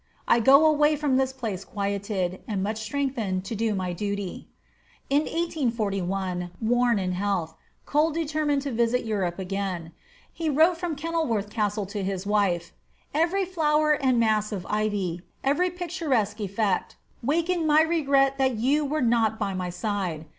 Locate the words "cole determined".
7.85-8.63